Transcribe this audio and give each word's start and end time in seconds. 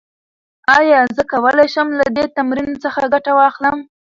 ایا 0.77 0.99
زه 1.15 1.23
کولی 1.31 1.67
شم 1.73 1.87
له 1.99 2.05
دې 2.15 2.25
تمرین 2.37 2.71
څخه 2.83 3.01
ګټه 3.13 3.31
واخلم؟ 3.39 3.77